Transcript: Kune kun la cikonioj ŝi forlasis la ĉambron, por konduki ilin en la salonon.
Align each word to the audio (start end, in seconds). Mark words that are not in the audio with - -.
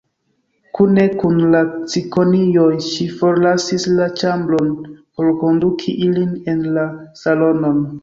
Kune 0.77 1.03
kun 1.19 1.37
la 1.55 1.61
cikonioj 1.91 2.71
ŝi 2.87 3.07
forlasis 3.21 3.87
la 4.01 4.11
ĉambron, 4.23 4.75
por 4.99 5.33
konduki 5.45 5.99
ilin 6.11 6.37
en 6.57 6.69
la 6.81 6.91
salonon. 7.25 7.83